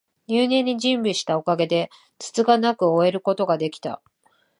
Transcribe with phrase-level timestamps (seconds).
[0.27, 4.01] 入念に準備したおかげで、つつがなく終えることが出来た